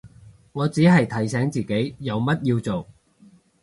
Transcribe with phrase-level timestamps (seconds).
[0.53, 2.87] 我只係提醒自己有乜要做